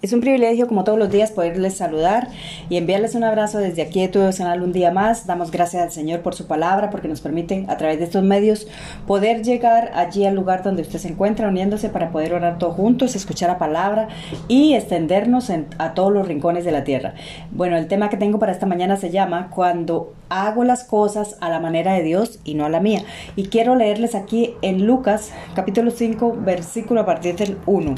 Es 0.00 0.12
un 0.12 0.20
privilegio, 0.20 0.68
como 0.68 0.84
todos 0.84 0.96
los 0.96 1.10
días, 1.10 1.32
poderles 1.32 1.76
saludar 1.76 2.28
y 2.68 2.76
enviarles 2.76 3.16
un 3.16 3.24
abrazo 3.24 3.58
desde 3.58 3.82
aquí 3.82 4.00
de 4.00 4.06
Tu 4.06 4.20
Devocional 4.20 4.62
un 4.62 4.70
día 4.70 4.92
más. 4.92 5.26
Damos 5.26 5.50
gracias 5.50 5.82
al 5.82 5.90
Señor 5.90 6.20
por 6.20 6.36
su 6.36 6.46
palabra, 6.46 6.90
porque 6.90 7.08
nos 7.08 7.20
permite, 7.20 7.64
a 7.66 7.76
través 7.76 7.98
de 7.98 8.04
estos 8.04 8.22
medios, 8.22 8.68
poder 9.08 9.42
llegar 9.42 9.90
allí 9.96 10.24
al 10.24 10.36
lugar 10.36 10.62
donde 10.62 10.82
usted 10.82 11.00
se 11.00 11.08
encuentra, 11.08 11.48
uniéndose 11.48 11.88
para 11.88 12.12
poder 12.12 12.32
orar 12.32 12.58
todos 12.58 12.76
juntos, 12.76 13.16
escuchar 13.16 13.48
la 13.48 13.58
palabra 13.58 14.06
y 14.46 14.74
extendernos 14.74 15.50
a 15.78 15.94
todos 15.94 16.12
los 16.12 16.28
rincones 16.28 16.64
de 16.64 16.70
la 16.70 16.84
tierra. 16.84 17.14
Bueno, 17.50 17.76
el 17.76 17.88
tema 17.88 18.08
que 18.08 18.16
tengo 18.16 18.38
para 18.38 18.52
esta 18.52 18.66
mañana 18.66 18.96
se 18.96 19.10
llama 19.10 19.50
Cuando 19.52 20.12
hago 20.28 20.62
las 20.62 20.84
cosas 20.84 21.36
a 21.40 21.48
la 21.48 21.58
manera 21.58 21.94
de 21.94 22.04
Dios 22.04 22.38
y 22.44 22.54
no 22.54 22.66
a 22.66 22.68
la 22.68 22.78
mía. 22.78 23.02
Y 23.34 23.46
quiero 23.46 23.74
leerles 23.74 24.14
aquí 24.14 24.54
en 24.62 24.86
Lucas, 24.86 25.32
capítulo 25.56 25.90
5, 25.90 26.36
versículo 26.44 27.00
a 27.00 27.06
partir 27.06 27.34
del 27.34 27.58
1. 27.66 27.96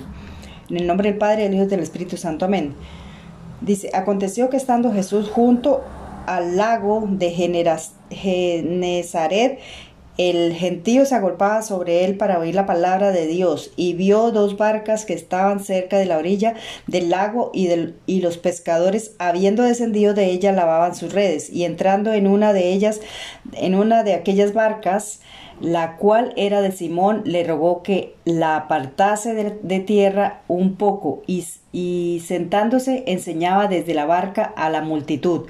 En 0.70 0.76
el 0.76 0.86
nombre 0.86 1.10
del 1.10 1.18
Padre, 1.18 1.42
del 1.42 1.54
Hijo 1.54 1.64
y 1.64 1.68
del 1.68 1.80
Espíritu 1.80 2.16
Santo. 2.16 2.44
Amén. 2.44 2.74
Dice, 3.60 3.90
aconteció 3.92 4.48
que 4.48 4.56
estando 4.56 4.92
Jesús 4.92 5.28
junto 5.28 5.82
al 6.26 6.56
lago 6.56 7.06
de 7.10 7.30
Genezaret, 8.10 9.58
el 10.20 10.52
gentío 10.52 11.06
se 11.06 11.14
agolpaba 11.14 11.62
sobre 11.62 12.04
él 12.04 12.18
para 12.18 12.38
oír 12.38 12.54
la 12.54 12.66
palabra 12.66 13.10
de 13.10 13.26
Dios 13.26 13.72
y 13.76 13.94
vio 13.94 14.32
dos 14.32 14.58
barcas 14.58 15.06
que 15.06 15.14
estaban 15.14 15.60
cerca 15.60 15.96
de 15.96 16.04
la 16.04 16.18
orilla 16.18 16.56
del 16.86 17.08
lago 17.08 17.50
y, 17.54 18.20
los 18.20 18.36
pescadores, 18.36 19.14
habiendo 19.18 19.62
descendido 19.62 20.12
de 20.12 20.26
ella, 20.26 20.52
lavaban 20.52 20.94
sus 20.94 21.14
redes 21.14 21.48
y 21.48 21.64
entrando 21.64 22.12
en 22.12 22.26
una 22.26 22.52
de 22.52 22.70
ellas, 22.70 23.00
en 23.54 23.74
una 23.74 24.02
de 24.02 24.12
aquellas 24.12 24.52
barcas, 24.52 25.20
la 25.58 25.96
cual 25.96 26.34
era 26.36 26.60
de 26.60 26.72
Simón, 26.72 27.22
le 27.24 27.42
rogó 27.42 27.82
que 27.82 28.14
la 28.26 28.56
apartase 28.56 29.32
de, 29.34 29.80
tierra 29.80 30.42
un 30.48 30.76
poco 30.76 31.22
y, 31.26 31.46
y, 31.72 32.22
sentándose 32.26 33.04
enseñaba 33.06 33.68
desde 33.68 33.94
la 33.94 34.04
barca 34.04 34.52
a 34.54 34.68
la 34.68 34.82
multitud. 34.82 35.46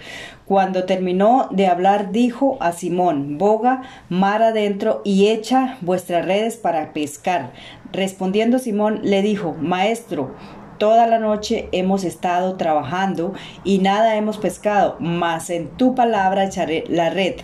Cuando 0.51 0.83
terminó 0.83 1.47
de 1.53 1.69
hablar, 1.69 2.11
dijo 2.11 2.57
a 2.59 2.73
Simón, 2.73 3.39
boga 3.39 3.83
mar 4.09 4.43
adentro 4.43 5.01
y 5.05 5.29
echa 5.29 5.79
vuestras 5.81 6.27
redes 6.27 6.57
para 6.57 6.93
pescar. 6.93 7.53
Respondiendo 7.93 8.59
Simón 8.59 8.99
le 9.05 9.23
dijo, 9.23 9.55
Maestro, 9.61 10.35
toda 10.79 11.07
la 11.07 11.21
noche 11.21 11.69
hemos 11.71 12.03
estado 12.03 12.57
trabajando 12.57 13.33
y 13.63 13.79
nada 13.79 14.17
hemos 14.17 14.39
pescado, 14.39 14.97
mas 14.99 15.51
en 15.51 15.69
tu 15.77 15.95
palabra 15.95 16.47
echaré 16.47 16.83
la 16.89 17.11
red 17.11 17.37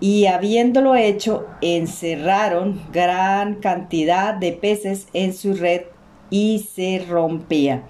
y 0.00 0.26
habiéndolo 0.26 0.96
hecho, 0.96 1.46
encerraron 1.60 2.82
gran 2.92 3.54
cantidad 3.60 4.34
de 4.34 4.50
peces 4.50 5.06
en 5.12 5.32
su 5.32 5.54
red 5.54 5.82
y 6.28 6.68
se 6.74 7.06
rompía. 7.08 7.84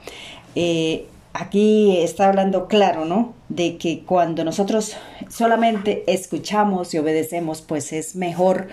Eh, 0.55 1.06
aquí 1.33 1.98
está 1.98 2.28
hablando 2.28 2.69
claro, 2.69 3.05
¿no? 3.05 3.34
De 3.48 3.77
que 3.77 4.02
cuando 4.05 4.44
nosotros 4.44 4.97
solamente 5.28 6.05
escuchamos 6.06 6.94
y 6.94 6.98
obedecemos, 6.98 7.62
pues 7.62 7.92
es 7.92 8.16
mejor 8.16 8.69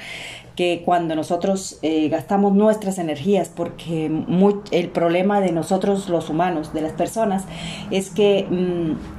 que 0.56 0.82
cuando 0.84 1.16
nosotros 1.16 1.80
eh, 1.84 2.10
gastamos 2.10 2.54
nuestras 2.54 2.98
energías, 2.98 3.50
porque 3.50 4.12
el 4.72 4.90
problema 4.90 5.40
de 5.40 5.54
nosotros 5.54 6.10
los 6.10 6.30
humanos, 6.30 6.74
de 6.74 6.82
las 6.82 6.94
personas, 6.94 7.46
es 7.92 8.10
que... 8.10 8.46
Mm, 8.50 9.19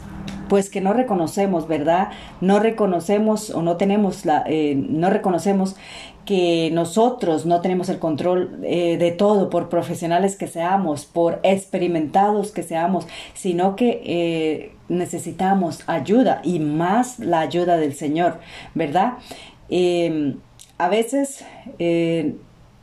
pues 0.50 0.68
que 0.68 0.80
no 0.80 0.92
reconocemos, 0.92 1.68
¿verdad? 1.68 2.08
No 2.40 2.58
reconocemos 2.58 3.50
o 3.50 3.62
no 3.62 3.76
tenemos 3.76 4.26
la, 4.26 4.42
eh, 4.48 4.74
no 4.74 5.08
reconocemos 5.08 5.76
que 6.24 6.70
nosotros 6.72 7.46
no 7.46 7.60
tenemos 7.60 7.88
el 7.88 8.00
control 8.00 8.58
eh, 8.64 8.98
de 8.98 9.12
todo 9.12 9.48
por 9.48 9.68
profesionales 9.68 10.34
que 10.34 10.48
seamos, 10.48 11.06
por 11.06 11.38
experimentados 11.44 12.50
que 12.50 12.64
seamos, 12.64 13.06
sino 13.32 13.76
que 13.76 14.02
eh, 14.04 14.72
necesitamos 14.88 15.84
ayuda 15.86 16.40
y 16.42 16.58
más 16.58 17.20
la 17.20 17.38
ayuda 17.38 17.76
del 17.76 17.94
Señor, 17.94 18.40
¿verdad? 18.74 19.14
a 20.78 20.88
veces 20.88 21.44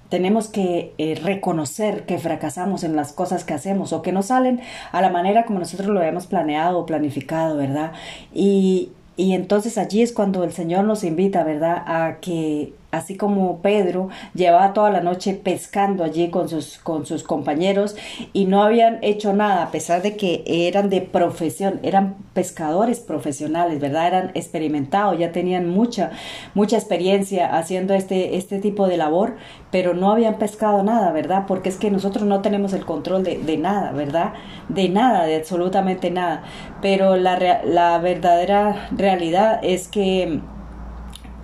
tenemos 0.10 0.48
que 0.48 0.94
eh, 0.98 1.16
reconocer 1.22 2.06
que 2.06 2.18
fracasamos 2.18 2.84
en 2.84 2.96
las 2.96 3.12
cosas 3.14 3.44
que 3.44 3.54
hacemos 3.54 3.94
o 3.94 4.02
que 4.02 4.12
no 4.12 4.24
salen 4.24 4.62
a 4.92 5.02
la 5.02 5.10
manera 5.10 5.46
como 5.46 5.60
nosotros 5.60 5.90
lo 5.90 6.00
habíamos 6.00 6.28
planeado 6.28 6.80
o 6.80 6.86
planificado, 6.86 7.58
¿verdad? 7.58 7.92
Y, 8.34 8.90
y 9.18 9.34
entonces 9.34 9.78
allí 9.78 10.02
es 10.02 10.14
cuando 10.14 10.44
el 10.44 10.54
Señor 10.54 10.86
nos 10.86 11.04
invita, 11.04 11.44
¿verdad?, 11.44 11.84
a 11.86 12.18
que 12.22 12.74
así 12.92 13.18
como 13.18 13.62
Pedro 13.62 14.10
llevaba 14.34 14.74
toda 14.74 14.90
la 14.90 15.02
noche 15.02 15.34
pescando 15.34 16.04
allí 16.04 16.30
con 16.30 16.48
sus, 16.48 16.78
con 16.78 17.06
sus 17.06 17.24
compañeros 17.24 17.96
y 18.34 18.46
no 18.46 18.64
habían 18.64 19.00
hecho 19.04 19.34
nada, 19.34 19.64
a 19.64 19.72
pesar 19.72 20.02
de 20.02 20.16
que 20.16 20.44
eran 20.46 20.90
de 20.90 21.02
profesión, 21.02 21.80
eran 21.84 22.16
pescadores 22.34 23.00
profesionales, 23.00 23.80
¿verdad? 23.80 24.08
Eran 24.08 24.32
experimentados, 24.36 25.20
ya 25.20 25.32
tenían 25.32 25.70
mucha, 25.70 26.12
mucha 26.54 26.78
experiencia 26.78 27.58
haciendo 27.58 27.94
este, 27.94 28.38
este 28.38 28.60
tipo 28.60 28.88
de 28.88 28.98
labor, 28.98 29.36
pero 29.72 29.94
no 29.94 30.12
habían 30.12 30.38
pescado 30.38 30.82
nada, 30.84 31.12
¿verdad? 31.12 31.44
Porque 31.48 31.70
es 31.70 31.78
que 31.78 31.92
nosotros 31.92 32.26
no 32.26 32.42
tenemos 32.42 32.74
el 32.74 32.86
control 32.86 33.24
de, 33.24 33.38
de 33.38 33.58
nada, 33.58 33.92
¿verdad? 33.92 34.34
De 34.70 34.88
nada, 34.88 35.26
de 35.26 35.36
absolutamente 35.36 36.10
nada. 36.10 36.44
Pero 36.82 37.18
la, 37.18 37.62
la 37.66 37.98
verdadera 38.00 38.88
realidad 38.92 39.60
es 39.62 39.88
que 39.88 40.42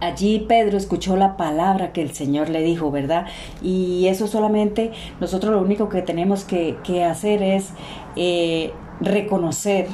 allí 0.04 0.46
Pedro 0.48 0.78
escuchó 0.78 1.16
la 1.16 1.38
palabra 1.38 1.94
que 1.94 2.02
el 2.02 2.12
Señor 2.12 2.50
le 2.50 2.62
dijo, 2.62 2.92
¿verdad? 2.92 3.26
Y 3.62 4.08
eso 4.08 4.28
solamente 4.28 4.92
nosotros 5.20 5.54
lo 5.54 5.62
único 5.62 5.90
que 5.90 6.02
tenemos 6.02 6.44
que, 6.44 6.74
hacer 7.04 7.42
es 7.42 7.70
eh, 8.16 8.72
reconocer 9.02 9.88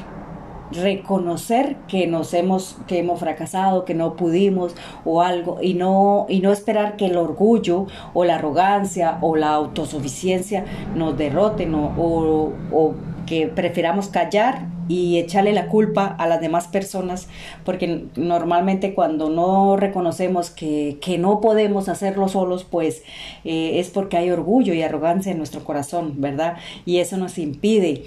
reconocer 0.71 1.77
que 1.87 2.05
nos 2.05 2.31
hemos 2.35 2.77
que 2.85 2.99
hemos 2.99 3.19
fracasado 3.19 3.85
que 3.85 3.95
no 3.95 4.15
pudimos 4.15 4.75
o 5.03 5.23
algo 5.23 5.57
y 5.63 5.73
no 5.73 6.27
y 6.29 6.41
no 6.41 6.51
esperar 6.51 6.95
que 6.95 7.07
el 7.07 7.17
orgullo 7.17 7.87
o 8.13 8.23
la 8.23 8.35
arrogancia 8.35 9.17
o 9.21 9.35
la 9.35 9.49
autosuficiencia 9.49 10.65
nos 10.95 11.17
derroten 11.17 11.73
o, 11.73 12.53
o 12.71 12.93
que 13.25 13.47
prefiramos 13.47 14.09
callar 14.09 14.67
y 14.89 15.19
echarle 15.19 15.53
la 15.53 15.67
culpa 15.67 16.07
a 16.07 16.27
las 16.27 16.41
demás 16.41 16.67
personas, 16.67 17.29
porque 17.63 18.05
normalmente 18.17 18.93
cuando 18.93 19.29
no 19.29 19.77
reconocemos 19.77 20.49
que, 20.49 20.97
que 20.99 21.17
no 21.17 21.39
podemos 21.39 21.87
hacerlo 21.87 22.27
solos, 22.27 22.65
pues 22.69 23.03
eh, 23.45 23.79
es 23.79 23.89
porque 23.89 24.17
hay 24.17 24.31
orgullo 24.31 24.73
y 24.73 24.81
arrogancia 24.81 25.31
en 25.31 25.37
nuestro 25.37 25.63
corazón, 25.63 26.15
¿verdad? 26.17 26.57
Y 26.85 26.97
eso 26.97 27.15
nos 27.15 27.37
impide 27.37 28.03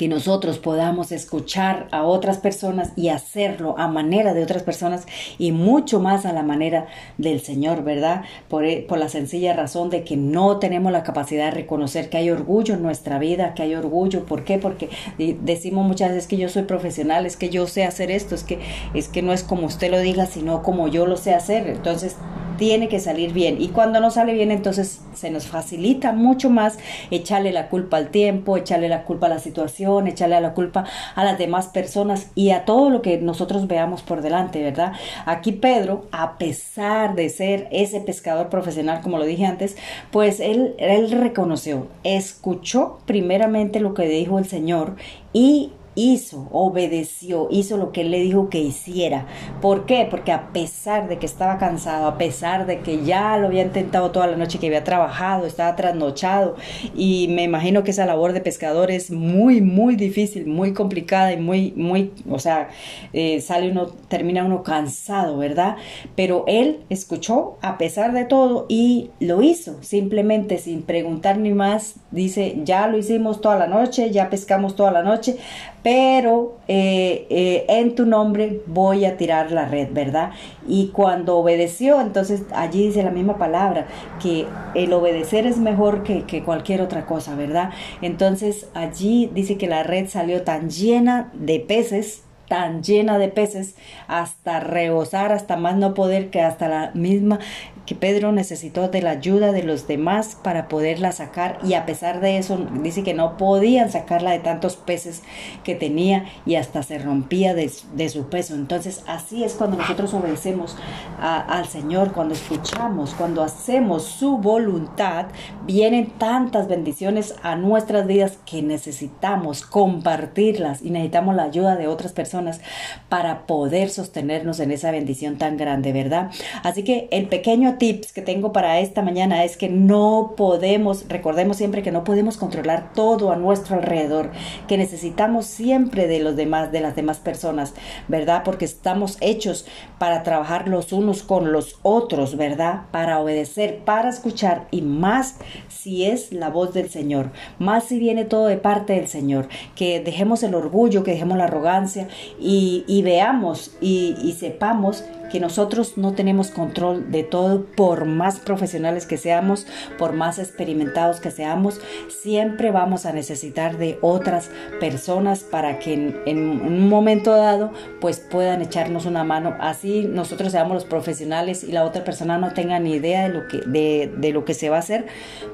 que 0.00 0.08
nosotros 0.08 0.58
podamos 0.58 1.12
escuchar 1.12 1.86
a 1.90 2.04
otras 2.04 2.38
personas 2.38 2.94
y 2.96 3.10
hacerlo 3.10 3.74
a 3.76 3.86
manera 3.86 4.32
de 4.32 4.42
otras 4.42 4.62
personas 4.62 5.04
y 5.36 5.52
mucho 5.52 6.00
más 6.00 6.24
a 6.24 6.32
la 6.32 6.42
manera 6.42 6.86
del 7.18 7.42
Señor, 7.42 7.84
¿verdad? 7.84 8.22
Por, 8.48 8.64
e, 8.64 8.80
por, 8.80 8.96
la 8.96 9.10
sencilla 9.10 9.52
razón 9.52 9.90
de 9.90 10.02
que 10.02 10.16
no 10.16 10.58
tenemos 10.58 10.90
la 10.90 11.02
capacidad 11.02 11.44
de 11.44 11.50
reconocer 11.50 12.08
que 12.08 12.16
hay 12.16 12.30
orgullo 12.30 12.72
en 12.76 12.82
nuestra 12.82 13.18
vida, 13.18 13.52
que 13.52 13.62
hay 13.62 13.74
orgullo. 13.74 14.24
¿Por 14.24 14.42
qué? 14.44 14.56
Porque 14.56 14.88
decimos 15.18 15.86
muchas 15.86 16.12
veces 16.12 16.26
que 16.26 16.38
yo 16.38 16.48
soy 16.48 16.62
profesional, 16.62 17.26
es 17.26 17.36
que 17.36 17.50
yo 17.50 17.66
sé 17.66 17.84
hacer 17.84 18.10
esto, 18.10 18.34
es 18.34 18.42
que, 18.42 18.58
es 18.94 19.06
que 19.08 19.20
no 19.20 19.34
es 19.34 19.42
como 19.42 19.66
usted 19.66 19.90
lo 19.90 20.00
diga, 20.00 20.24
sino 20.24 20.62
como 20.62 20.88
yo 20.88 21.04
lo 21.04 21.18
sé 21.18 21.34
hacer. 21.34 21.68
Entonces, 21.68 22.16
tiene 22.60 22.88
que 22.88 23.00
salir 23.00 23.32
bien. 23.32 23.56
Y 23.58 23.68
cuando 23.68 24.00
no 24.00 24.10
sale 24.10 24.34
bien, 24.34 24.50
entonces 24.50 25.00
se 25.14 25.30
nos 25.30 25.46
facilita 25.46 26.12
mucho 26.12 26.50
más 26.50 26.78
echarle 27.10 27.52
la 27.52 27.70
culpa 27.70 27.96
al 27.96 28.10
tiempo, 28.10 28.58
echarle 28.58 28.90
la 28.90 29.04
culpa 29.04 29.28
a 29.28 29.30
la 29.30 29.38
situación, 29.38 30.06
echarle 30.06 30.38
la 30.42 30.52
culpa 30.52 30.84
a 31.14 31.24
las 31.24 31.38
demás 31.38 31.68
personas 31.68 32.30
y 32.34 32.50
a 32.50 32.66
todo 32.66 32.90
lo 32.90 33.00
que 33.00 33.16
nosotros 33.16 33.66
veamos 33.66 34.02
por 34.02 34.20
delante, 34.20 34.62
¿verdad? 34.62 34.92
Aquí 35.24 35.52
Pedro, 35.52 36.04
a 36.12 36.36
pesar 36.36 37.14
de 37.14 37.30
ser 37.30 37.66
ese 37.72 38.02
pescador 38.02 38.50
profesional, 38.50 39.00
como 39.00 39.16
lo 39.16 39.24
dije 39.24 39.46
antes, 39.46 39.78
pues 40.10 40.38
él, 40.38 40.74
él 40.76 41.10
reconoció, 41.12 41.88
escuchó 42.04 42.98
primeramente 43.06 43.80
lo 43.80 43.94
que 43.94 44.06
dijo 44.06 44.38
el 44.38 44.44
Señor 44.44 44.96
y 45.32 45.72
hizo, 45.94 46.48
obedeció, 46.52 47.48
hizo 47.50 47.76
lo 47.76 47.92
que 47.92 48.02
él 48.02 48.10
le 48.10 48.20
dijo 48.20 48.48
que 48.48 48.60
hiciera. 48.60 49.26
¿Por 49.60 49.86
qué? 49.86 50.06
Porque 50.10 50.32
a 50.32 50.52
pesar 50.52 51.08
de 51.08 51.18
que 51.18 51.26
estaba 51.26 51.58
cansado, 51.58 52.06
a 52.06 52.18
pesar 52.18 52.66
de 52.66 52.80
que 52.80 53.04
ya 53.04 53.36
lo 53.38 53.48
había 53.48 53.62
intentado 53.62 54.10
toda 54.10 54.26
la 54.26 54.36
noche, 54.36 54.58
que 54.58 54.68
había 54.68 54.84
trabajado, 54.84 55.46
estaba 55.46 55.76
trasnochado, 55.76 56.56
y 56.94 57.28
me 57.28 57.42
imagino 57.42 57.82
que 57.84 57.90
esa 57.90 58.06
labor 58.06 58.32
de 58.32 58.40
pescador 58.40 58.90
es 58.90 59.10
muy, 59.10 59.60
muy 59.60 59.96
difícil, 59.96 60.46
muy 60.46 60.72
complicada 60.72 61.32
y 61.32 61.36
muy, 61.38 61.72
muy, 61.76 62.12
o 62.28 62.38
sea, 62.38 62.68
eh, 63.12 63.40
sale 63.40 63.70
uno, 63.70 63.86
termina 64.08 64.44
uno 64.44 64.62
cansado, 64.62 65.38
¿verdad? 65.38 65.76
Pero 66.14 66.44
él 66.46 66.80
escuchó 66.88 67.58
a 67.62 67.78
pesar 67.78 68.12
de 68.12 68.24
todo 68.24 68.66
y 68.68 69.10
lo 69.20 69.42
hizo, 69.42 69.82
simplemente 69.82 70.58
sin 70.58 70.82
preguntar 70.82 71.38
ni 71.38 71.52
más, 71.52 71.96
dice, 72.10 72.60
ya 72.64 72.86
lo 72.86 72.98
hicimos 72.98 73.40
toda 73.40 73.56
la 73.56 73.66
noche, 73.66 74.10
ya 74.10 74.30
pescamos 74.30 74.76
toda 74.76 74.90
la 74.90 75.02
noche, 75.02 75.36
pero 75.82 76.58
eh, 76.68 77.26
eh, 77.30 77.64
en 77.68 77.94
tu 77.94 78.06
nombre 78.06 78.60
voy 78.66 79.04
a 79.04 79.16
tirar 79.16 79.50
la 79.50 79.66
red, 79.66 79.88
¿verdad? 79.92 80.30
Y 80.66 80.88
cuando 80.88 81.38
obedeció, 81.38 82.00
entonces 82.00 82.44
allí 82.52 82.88
dice 82.88 83.02
la 83.02 83.10
misma 83.10 83.38
palabra, 83.38 83.86
que 84.22 84.46
el 84.74 84.92
obedecer 84.92 85.46
es 85.46 85.58
mejor 85.58 86.02
que, 86.02 86.24
que 86.24 86.42
cualquier 86.42 86.82
otra 86.82 87.06
cosa, 87.06 87.34
¿verdad? 87.34 87.70
Entonces 88.02 88.68
allí 88.74 89.30
dice 89.34 89.56
que 89.56 89.68
la 89.68 89.82
red 89.82 90.08
salió 90.08 90.42
tan 90.42 90.70
llena 90.70 91.30
de 91.34 91.60
peces, 91.60 92.24
tan 92.48 92.82
llena 92.82 93.18
de 93.18 93.28
peces 93.28 93.76
hasta 94.08 94.60
rebosar, 94.60 95.32
hasta 95.32 95.56
más 95.56 95.76
no 95.76 95.94
poder 95.94 96.30
que 96.30 96.40
hasta 96.40 96.68
la 96.68 96.90
misma 96.94 97.38
que 97.86 97.94
Pedro 97.94 98.32
necesitó 98.32 98.88
de 98.88 99.02
la 99.02 99.10
ayuda 99.10 99.52
de 99.52 99.62
los 99.62 99.86
demás 99.86 100.36
para 100.42 100.68
poderla 100.68 101.12
sacar 101.12 101.58
y 101.64 101.74
a 101.74 101.86
pesar 101.86 102.20
de 102.20 102.38
eso 102.38 102.58
dice 102.82 103.02
que 103.02 103.14
no 103.14 103.36
podían 103.36 103.90
sacarla 103.90 104.30
de 104.30 104.38
tantos 104.38 104.76
peces 104.76 105.22
que 105.64 105.74
tenía 105.74 106.26
y 106.46 106.54
hasta 106.54 106.82
se 106.82 106.98
rompía 106.98 107.54
de, 107.54 107.68
su 108.08 108.28
peso. 108.28 108.54
Entonces 108.54 109.02
así 109.06 109.44
es 109.44 109.54
cuando 109.54 109.76
nosotros 109.76 110.14
obedecemos 110.14 110.76
al 111.20 111.66
Señor, 111.66 112.12
cuando 112.12 112.34
escuchamos, 112.34 113.14
cuando 113.14 113.42
hacemos 113.42 114.04
su 114.04 114.38
voluntad, 114.38 115.26
vienen 115.66 116.10
tantas 116.18 116.68
bendiciones 116.68 117.34
a 117.42 117.56
nuestras 117.56 118.06
vidas 118.06 118.38
que 118.46 118.62
necesitamos 118.62 119.62
compartirlas 119.62 120.82
y 120.82 120.90
necesitamos 120.90 121.34
la 121.34 121.44
ayuda 121.44 121.76
de 121.76 121.88
otras 121.88 122.12
personas 122.12 122.60
para 123.08 123.46
poder 123.46 123.90
sostenernos 123.90 124.60
en 124.60 124.72
esa 124.72 124.90
bendición 124.90 125.38
tan 125.38 125.56
grande, 125.56 125.92
¿verdad? 125.92 126.30
Así 126.62 126.82
que 126.84 127.08
el 127.10 127.28
pequeño 127.28 127.69
tips 127.78 128.12
que 128.12 128.22
tengo 128.22 128.52
para 128.52 128.80
esta 128.80 129.02
mañana 129.02 129.44
es 129.44 129.56
que 129.56 129.68
no 129.68 130.34
podemos, 130.36 131.06
recordemos 131.08 131.56
siempre 131.56 131.82
que 131.82 131.92
no 131.92 132.04
podemos 132.04 132.36
controlar 132.36 132.92
todo 132.94 133.32
a 133.32 133.36
nuestro 133.36 133.76
alrededor, 133.76 134.30
que 134.68 134.78
necesitamos 134.78 135.46
siempre 135.46 136.06
de 136.06 136.20
los 136.20 136.36
demás, 136.36 136.72
de 136.72 136.80
las 136.80 136.96
demás 136.96 137.18
personas, 137.18 137.74
¿verdad? 138.08 138.42
Porque 138.44 138.64
estamos 138.64 139.16
hechos 139.20 139.66
para 139.98 140.22
trabajar 140.22 140.68
los 140.68 140.92
unos 140.92 141.22
con 141.22 141.52
los 141.52 141.78
otros, 141.82 142.36
¿verdad? 142.36 142.82
Para 142.90 143.20
obedecer, 143.20 143.78
para 143.84 144.08
escuchar 144.08 144.66
y 144.70 144.82
más 144.82 145.36
si 145.68 146.06
es 146.06 146.32
la 146.32 146.50
voz 146.50 146.74
del 146.74 146.90
Señor, 146.90 147.30
más 147.58 147.84
si 147.84 147.98
viene 147.98 148.24
todo 148.24 148.46
de 148.46 148.56
parte 148.56 148.94
del 148.94 149.08
Señor, 149.08 149.48
que 149.74 150.00
dejemos 150.00 150.42
el 150.42 150.54
orgullo, 150.54 151.04
que 151.04 151.12
dejemos 151.12 151.38
la 151.38 151.44
arrogancia 151.44 152.08
y, 152.38 153.02
veamos 153.02 153.76
y, 153.80 154.14
y 154.22 154.32
sepamos 154.32 155.04
que 155.30 155.40
nosotros 155.40 155.96
no 155.96 156.12
tenemos 156.12 156.50
control 156.50 157.10
de 157.10 157.22
todo, 157.22 157.64
por 157.64 158.04
más 158.04 158.38
profesionales 158.40 159.06
que 159.06 159.16
seamos, 159.16 159.66
por 159.98 160.12
más 160.12 160.38
experimentados 160.38 161.20
que 161.20 161.30
seamos, 161.30 161.80
siempre 162.08 162.70
vamos 162.70 163.06
a 163.06 163.12
necesitar 163.12 163.78
de 163.78 163.98
otras 164.02 164.50
personas 164.80 165.40
para 165.40 165.78
que 165.78 165.94
en, 166.26 166.40
un 166.40 166.88
momento 166.88 167.34
dado 167.34 167.72
pues 168.00 168.18
puedan 168.18 168.62
echarnos 168.62 169.06
una 169.06 169.24
mano. 169.24 169.54
Así 169.60 170.06
nosotros 170.08 170.52
seamos 170.52 170.74
los 170.74 170.84
profesionales 170.84 171.64
y 171.64 171.72
la 171.72 171.84
otra 171.84 172.04
persona 172.04 172.38
no 172.38 172.52
tenga 172.52 172.78
ni 172.80 172.94
idea 172.94 173.28
de 173.28 173.34
lo 173.34 173.48
que, 173.48 173.58
de, 173.58 174.12
de 174.16 174.32
lo 174.32 174.44
que 174.44 174.54
se 174.54 174.68
va 174.68 174.76
a 174.76 174.80
hacer, 174.80 175.06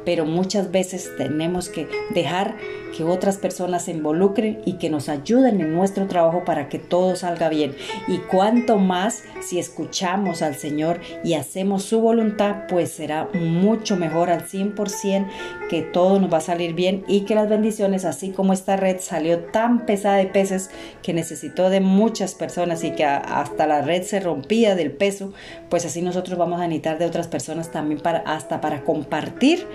pero 0.05 0.25
muchas 0.25 0.70
veces 0.70 1.11
tenemos 1.17 1.69
que 1.69 1.88
dejar 2.14 2.56
que 2.96 3.05
otras 3.05 3.37
personas 3.37 3.84
se 3.84 3.90
involucren 3.90 4.61
y 4.64 4.75
que 4.75 4.88
nos 4.88 5.08
ayuden 5.08 5.61
en 5.61 5.75
nuestro 5.75 6.06
trabajo 6.06 6.44
para 6.44 6.69
que 6.69 6.78
todo 6.78 7.14
salga 7.14 7.49
bien. 7.49 7.75
Y 8.08 8.19
cuanto 8.19 8.78
más 8.78 9.23
si 9.43 9.58
escuchamos 9.67 10.43
al 10.43 10.55
Señor 10.55 11.01
y 11.25 11.35
hacemos 11.35 11.85
su 11.85 12.01
voluntad, 12.01 12.67
pues 12.69 12.91
será 12.91 13.29
mucho 13.35 13.97
mejor 13.97 14.31
al 14.31 14.47
100% 14.47 15.27
que 15.69 15.83
todo 15.83 16.21
nos 16.21 16.33
va 16.33 16.39
a 16.39 16.43
salir 16.43 16.75
bien 16.75 17.05
y 17.09 17.23
que 17.23 17.35
las 17.35 17.49
bendiciones, 17.49 18.05
así 18.05 18.31
como 18.31 18.53
esta 18.53 18.77
red 18.77 18.99
salió 19.01 19.41
tan 19.41 19.85
pesada 19.85 20.17
de 20.17 20.27
peces 20.27 20.71
que 21.03 21.13
necesitó 21.13 21.71
de 21.71 21.81
muchas 21.81 22.35
personas 22.35 22.85
y 22.85 22.93
que 22.93 23.05
hasta 23.05 23.67
la 23.67 23.83
red 23.83 24.03
se 24.03 24.21
rompía 24.21 24.77
del 24.77 24.93
peso, 24.93 25.33
pues 25.69 25.85
así 25.85 26.03
nosotros 26.03 26.39
vamos 26.39 26.61
a 26.61 26.67
necesitar 26.69 26.99
de 26.99 27.07
otras 27.07 27.27
personas 27.27 27.73
también 27.73 28.01
para 28.01 28.19
hasta 28.19 28.61
para 28.61 28.85
compartir 28.85 29.67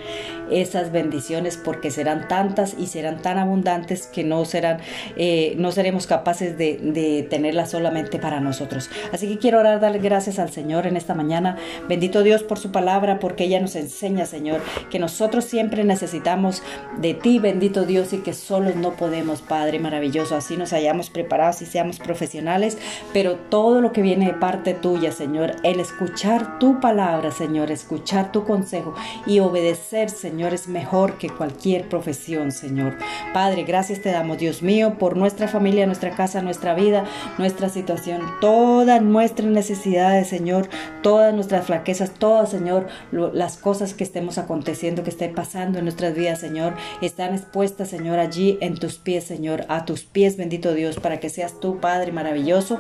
esas 0.50 0.92
bendiciones 0.92 1.58
porque 1.58 1.92
serán 1.92 2.28
tantas 2.28 2.76
y 2.78 2.88
serán 2.88 3.22
tan 3.22 3.38
abundantes 3.38 4.08
que 4.08 4.24
no 4.24 4.46
serán 4.46 4.80
eh, 5.18 5.56
no 5.58 5.72
seremos 5.72 6.08
capaces 6.08 6.58
de, 6.58 6.78
de 6.78 7.24
tenerlas 7.30 7.72
solamente 7.72 8.20
para 8.20 8.40
nosotros. 8.40 8.90
Así 9.12 9.28
que 9.28 9.38
quiero 9.38 9.60
orar, 9.60 9.81
darle 9.82 10.00
gracias 10.00 10.40
al 10.40 10.52
Señor 10.52 10.88
en 10.88 10.96
esta 10.96 11.14
mañana. 11.14 11.58
Bendito 11.90 12.24
Dios 12.24 12.44
por 12.44 12.58
su 12.58 12.72
palabra, 12.72 13.20
porque 13.20 13.44
ella 13.46 13.60
nos 13.60 13.76
enseña, 13.76 14.26
Señor, 14.26 14.62
que 14.90 15.00
nosotros 15.00 15.46
siempre 15.46 15.84
necesitamos 15.84 16.64
de 17.00 17.14
ti, 17.14 17.40
bendito 17.40 17.86
Dios, 17.86 18.14
y 18.14 18.20
que 18.20 18.34
solos 18.34 18.76
no 18.76 18.92
podemos, 18.94 19.42
Padre 19.42 19.80
maravilloso. 19.80 20.36
Así 20.36 20.58
nos 20.58 20.74
hayamos 20.74 21.10
preparados 21.10 21.62
y 21.62 21.66
seamos 21.66 22.00
profesionales, 22.00 22.78
pero 23.14 23.36
todo 23.36 23.82
lo 23.82 23.92
que 23.92 24.02
viene 24.02 24.28
de 24.28 24.34
parte 24.34 24.74
tuya, 24.74 25.12
Señor, 25.12 25.56
el 25.64 25.80
escuchar 25.80 26.60
tu 26.60 26.80
palabra, 26.80 27.32
Señor, 27.32 27.72
escuchar 27.72 28.32
tu 28.32 28.46
consejo 28.46 28.94
y 29.26 29.40
obedecer, 29.40 30.10
Señor, 30.10 30.54
es 30.54 30.68
mejor 30.68 31.18
que 31.18 31.30
cualquier 31.30 31.90
profesión, 31.90 32.52
Señor. 32.52 32.98
Padre, 33.34 33.64
gracias 33.64 34.02
te 34.02 34.12
damos, 34.12 34.38
Dios 34.38 34.62
mío, 34.62 34.98
por 34.98 35.18
nuestra 35.18 35.48
familia, 35.48 35.86
nuestra 35.86 36.12
casa, 36.12 36.42
nuestra 36.42 36.74
vida, 36.74 37.06
nuestra 37.38 37.70
situación, 37.70 38.22
todas 38.40 39.02
nuestras 39.02 39.50
necesidades, 39.50 39.71
Señor, 39.76 40.70
todas 41.02 41.34
nuestras 41.34 41.66
flaquezas, 41.66 42.12
todas, 42.12 42.50
Señor, 42.50 42.88
las 43.12 43.58
cosas 43.58 43.94
que 43.94 44.04
estemos 44.04 44.38
aconteciendo, 44.38 45.04
que 45.04 45.10
esté 45.10 45.30
pasando 45.30 45.80
en 45.80 45.86
nuestras 45.86 46.16
vidas, 46.16 46.40
Señor, 46.40 46.74
están 47.02 47.34
expuestas, 47.34 47.90
Señor, 47.90 48.20
allí 48.20 48.58
en 48.62 48.76
tus 48.76 48.98
pies, 48.98 49.24
Señor, 49.24 49.66
a 49.70 49.86
tus 49.86 50.04
pies, 50.04 50.38
bendito 50.38 50.74
Dios, 50.74 51.00
para 51.00 51.20
que 51.20 51.30
seas 51.30 51.60
tú, 51.60 51.80
Padre 51.80 52.12
maravilloso, 52.12 52.80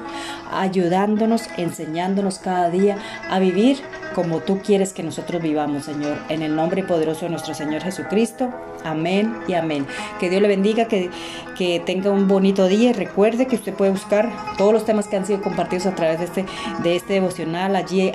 ayudándonos, 0.51 1.43
enseñándonos 1.57 2.39
cada 2.39 2.69
día 2.69 2.97
a 3.29 3.39
vivir 3.39 3.77
como 4.13 4.39
tú 4.39 4.59
quieres 4.59 4.93
que 4.93 5.03
nosotros 5.03 5.41
vivamos, 5.41 5.85
Señor, 5.85 6.17
en 6.29 6.41
el 6.41 6.55
nombre 6.55 6.83
poderoso 6.83 7.25
de 7.25 7.29
nuestro 7.29 7.53
Señor 7.53 7.81
Jesucristo. 7.81 8.49
Amén 8.83 9.35
y 9.47 9.53
amén. 9.53 9.85
Que 10.19 10.29
Dios 10.29 10.41
le 10.41 10.47
bendiga, 10.47 10.85
que, 10.85 11.09
que 11.57 11.79
tenga 11.79 12.09
un 12.09 12.27
bonito 12.27 12.67
día 12.67 12.93
recuerde 12.93 13.45
que 13.45 13.55
usted 13.55 13.73
puede 13.73 13.91
buscar 13.91 14.31
todos 14.57 14.73
los 14.73 14.85
temas 14.85 15.07
que 15.07 15.17
han 15.17 15.25
sido 15.25 15.41
compartidos 15.41 15.85
a 15.85 15.95
través 15.95 16.19
de 16.19 16.25
este, 16.25 16.45
de 16.83 16.95
este 16.95 17.13
devocional. 17.13 17.75
Allí 17.75 18.11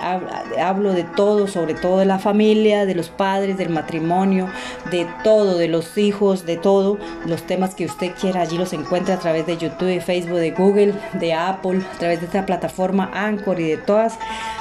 hablo 0.61 0.93
de 0.93 1.05
todo, 1.05 1.47
sobre 1.47 1.75
todo 1.75 1.99
de 1.99 2.07
la 2.07 2.19
familia, 2.19 2.87
de 2.87 2.95
los 2.95 3.09
padres, 3.09 3.57
del 3.59 3.71
matrimonio, 3.71 4.49
de 4.91 5.07
todo, 5.23 5.57
de 5.57 5.69
los 5.69 5.97
hijos, 5.99 6.45
de 6.47 6.57
todo. 6.57 6.99
Los 7.27 7.43
temas 7.45 7.75
que 7.75 7.85
usted 7.85 8.13
quiera, 8.21 8.41
allí 8.41 8.59
los 8.59 8.73
encuentra 8.73 9.15
a 9.15 9.19
través 9.19 9.47
de 9.47 9.57
YouTube, 9.57 9.89
de 9.89 10.01
Facebook, 10.01 10.39
de 10.39 10.51
Google, 10.51 10.95
de 11.15 11.35
Apple, 11.35 11.81
a 11.95 11.99
través 11.99 12.21
de 12.21 12.27
esta 12.27 12.45
plataforma 12.47 13.11
Anchor 13.15 13.61
y 13.61 13.69
de 13.69 13.77
todas 13.77 14.19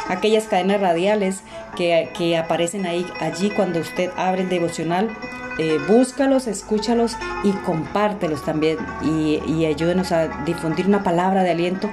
aquellas 0.07 0.45
cadenas 0.45 0.81
radiales 0.81 1.24
que, 1.75 2.37
aparecen 2.37 2.85
ahí, 2.85 3.05
allí 3.19 3.49
cuando 3.49 3.79
usted 3.79 4.11
abre 4.17 4.43
el 4.43 4.49
devocional 4.49 5.09
eh, 5.57 5.79
búscalos, 5.87 6.47
escúchalos 6.47 7.15
y 7.45 7.51
compártelos 7.51 8.43
también 8.43 8.77
y, 9.01 9.39
y 9.47 9.65
ayúdenos 9.65 10.11
a 10.11 10.43
difundir 10.43 10.85
una 10.85 11.01
palabra 11.01 11.43
de 11.43 11.51
aliento 11.51 11.89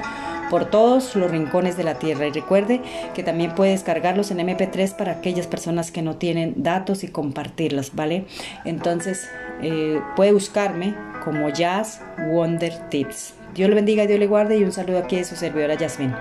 por 0.53 0.67
todos 0.67 1.17
los 1.17 1.31
rincones 1.31 1.79
de 1.79 1.83
la 1.83 1.95
tierra. 1.95 2.27
Y 2.27 2.31
recuerde 2.31 2.83
que 3.15 3.23
también 3.23 3.55
puede 3.55 3.71
descargarlos 3.71 4.31
en 4.31 4.39
MP3 4.39 4.95
para 4.97 5.13
aquellas 5.13 5.47
personas 5.47 5.91
que 5.91 6.03
no 6.03 6.17
tienen 6.17 6.53
datos 6.59 7.05
y 7.05 7.09
compartirlos, 7.09 7.95
¿vale? 7.95 8.27
Entonces 8.67 9.31
eh, 9.63 9.99
puede 10.15 10.33
buscarme 10.33 10.95
como 11.25 11.49
Jazz 11.49 12.03
Wonder 12.31 12.91
Tips. 12.91 13.33
Dios 13.55 13.71
le 13.71 13.75
bendiga, 13.75 14.07
Dios 14.07 14.21
le 14.21 14.27
guarde 14.27 14.59
y 14.59 14.65
un 14.65 14.73
saludo 14.73 14.99
aquí 14.99 15.17
de 15.17 15.25
su 15.25 15.37
servidora 15.37 15.75
Yasmin. 15.75 16.15